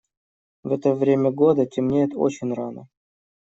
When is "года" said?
1.29-1.67